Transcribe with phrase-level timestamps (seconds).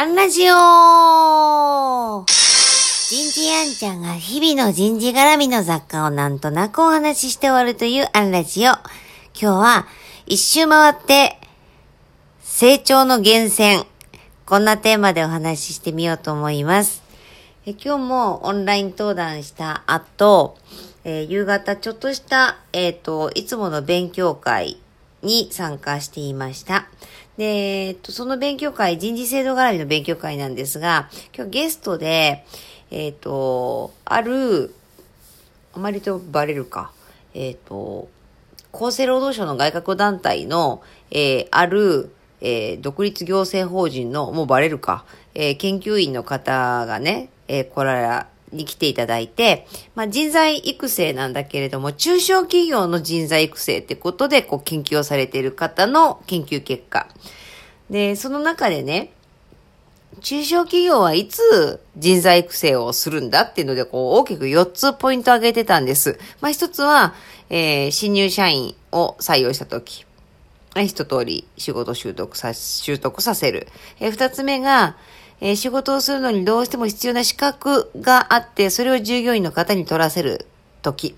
[0.00, 8.70] アンラジオ人事アンちゃんが日々の人事絡みの雑貨をなんとなくお話しして終わるというアンラジオ。
[8.70, 8.80] 今
[9.34, 9.86] 日は
[10.24, 11.38] 一周回って
[12.40, 13.84] 成長の源泉。
[14.46, 17.02] こんなテーマでお話ししてみようと思います。
[17.66, 20.56] え今日もオンライン登壇した後、
[21.04, 24.80] えー、夕方ちょっとした、えっ、ー、と、いつもの勉強会
[25.20, 26.86] に参加していました。
[27.40, 32.44] で、えっと、その勉強会、人事制度絡みの勉強会なんですが、今日ゲストで、
[32.90, 34.74] えっと、ある、
[35.72, 36.92] あまりとバレるか、
[37.32, 38.10] えっと、
[38.74, 42.12] 厚生労働省の外郭団体の、えー、ある、
[42.42, 57.08] えー、独立行政法人の、もうバレるか、えー、研究員の方がね、えー、来られ、に来ていただいて、まあ、人材育成なんだけれども、中小企業の人材育成ってことで、こう、研究をされている方の研究結果。
[57.88, 59.12] で、その中でね、
[60.20, 66.18] 中小企業はいつ人材育成をするんだっていうので、こう、大きく4つポイントを挙げてたんです。
[66.40, 67.14] まあ、一つは、
[67.48, 70.04] えー、新入社員を採用したとき。
[70.76, 73.66] 一通り仕事習得さ、習得させる。
[73.98, 74.96] え、二つ目が、
[75.40, 80.46] え、仕事をするのにどうしても必要な資格があって、それを従業員の方に取らせる
[80.82, 81.16] とき。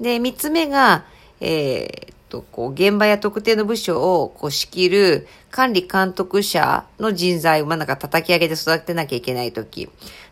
[0.00, 1.04] で、三つ目が、
[1.40, 9.88] えー、と、こう、現場や特定の部署を、こう、仕切る管理監督者の人材を、まあ、なんか叩き上げて育てなきゃいけないとき。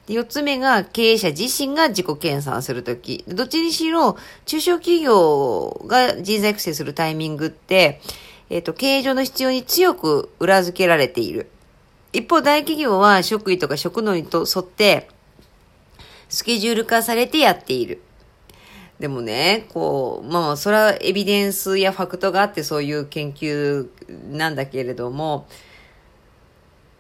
[0.07, 3.25] で、四つ目が、経営者自身が自己研鑽するとき。
[3.29, 8.01] どっちにしろ、中小企業が人材育成するタイミングって、
[8.51, 11.51] えっ、ー、と、経営上の必要に強く裏付けられている。
[12.13, 15.09] 一方、大企業は職位とか職能にと沿って、
[16.29, 18.03] スケジュール化されてやっている。
[18.99, 23.89] でもね、こう、まあ、それはエビデンスやファクトがあってそういう研究
[24.31, 25.49] なんだけれども、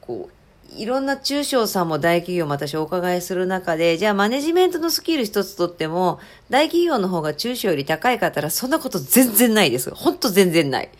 [0.00, 0.34] こう、
[0.76, 6.18] いろんな中小さんも大企業も私お伺いする中で、じゃあマネジメントのスキル一つとっても、
[6.50, 9.94] 大企業の方が中小より高いかったらそんなこと全然ないです。
[9.94, 10.90] ほんと全然ない。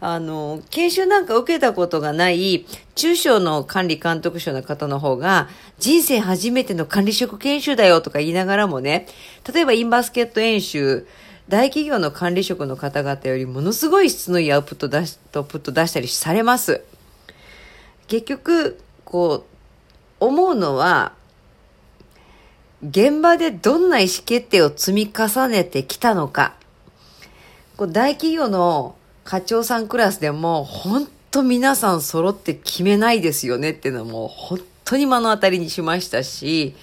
[0.00, 5.48] あの、研修なんか受けたことがない中小の管理監督者の方の方が、
[5.78, 9.06] 人生初めての管理職研修だよとか言いながらもね、
[9.52, 11.06] 例えばインバスケット演習、
[11.48, 16.82] 大企業の管理職の方々よりものすごい質のいいアウトプット出し、アウトプット出したりされます。
[18.06, 19.46] 結局、こ
[20.20, 21.12] う、思うのは、
[22.82, 26.54] 現場でどんな意思決定を積み重ねてきたのか。
[27.76, 28.96] こう大企業の
[29.28, 36.74] 課長さんクラスでも、本当皆さん揃って決めないですよねっていうのも、本当に目の当たりにしましたし、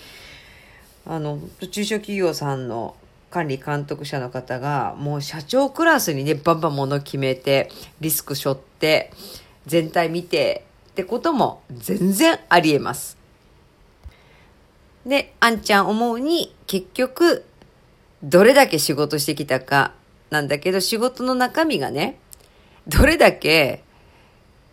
[1.07, 1.39] あの、
[1.71, 2.95] 中小企業さんの
[3.31, 9.11] 管理監督者の方が、もう社長クラスにね、バンバン物決めて、リスク背負って、
[9.65, 13.17] 全体見てってことも全然あり得ます。
[15.03, 17.43] で、あんちゃん思うに、結局、
[18.21, 19.93] どれだけ仕事してきたか
[20.29, 22.19] なんだけど、仕事の中身がね、
[22.87, 23.83] どれだけ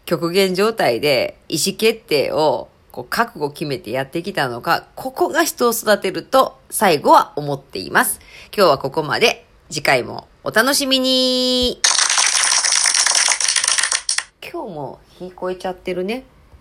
[0.05, 8.21] 極限状態で意思決定をこう覚悟決めてやってきたのか、ここが人を育てると最後は思っています。
[8.55, 9.47] 今日はここまで。
[9.71, 11.81] 次回もお楽しみに
[14.43, 16.25] 今日も日超えちゃってるね。